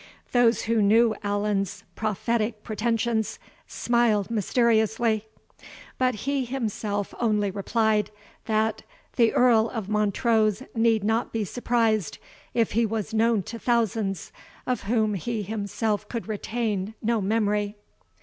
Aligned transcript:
Those 0.31 0.63
who 0.63 0.81
knew 0.81 1.15
Allan's 1.23 1.83
prophetic 1.95 2.63
pretensions, 2.63 3.37
smiled 3.67 4.31
mysteriously; 4.31 5.27
but 5.99 6.15
he 6.25 6.43
himself 6.45 7.13
only 7.19 7.51
replied, 7.51 8.09
that 8.45 8.81
"the 9.15 9.31
Earl 9.31 9.69
of 9.69 9.89
Montrose 9.89 10.63
need 10.73 11.03
not 11.03 11.31
be 11.31 11.45
surprised 11.45 12.17
if 12.55 12.71
he 12.71 12.83
was 12.83 13.13
known 13.13 13.43
to 13.43 13.59
thousands, 13.59 14.31
of 14.65 14.85
whom 14.89 15.13
he 15.13 15.43
himself 15.43 16.09
could 16.09 16.27
retain 16.27 16.95
no 17.03 17.21
memory." 17.21 17.75